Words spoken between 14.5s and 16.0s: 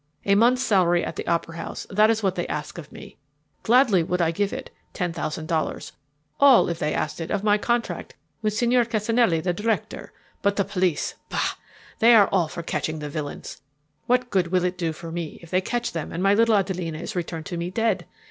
it do me if they catch